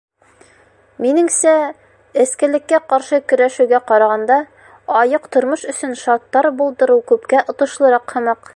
[1.05, 1.51] Минеңсә,
[2.23, 4.39] эскелеккә ҡаршы көрәшеүгә ҡарағанда,
[5.01, 8.47] айыҡ тормош өсөн шарттар булдырыу күпкә отошлораҡ һымаҡ.